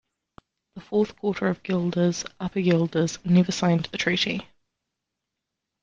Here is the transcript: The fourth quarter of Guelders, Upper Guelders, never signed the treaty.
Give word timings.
The 0.73 0.81
fourth 0.81 1.15
quarter 1.15 1.45
of 1.47 1.61
Guelders, 1.61 2.25
Upper 2.39 2.59
Guelders, 2.59 3.23
never 3.23 3.51
signed 3.51 3.85
the 3.91 3.99
treaty. 3.99 4.47